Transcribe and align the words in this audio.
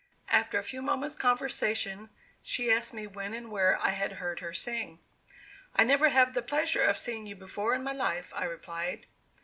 After 0.29 0.57
a 0.57 0.63
few 0.63 0.81
moments' 0.81 1.13
conversation, 1.13 2.09
she 2.41 2.71
asked 2.71 2.91
me 2.91 3.05
when 3.05 3.35
and 3.35 3.51
where 3.51 3.77
I 3.79 3.89
had 3.89 4.13
heard 4.13 4.39
her 4.39 4.51
sing. 4.51 4.97
"I 5.75 5.83
never 5.83 6.09
had 6.09 6.33
the 6.33 6.41
pleasure 6.41 6.81
of 6.81 6.97
seeing 6.97 7.27
you 7.27 7.35
before 7.35 7.75
in 7.75 7.83
my 7.83 7.93
life," 7.93 8.33
I 8.35 8.45
replied. 8.45 9.05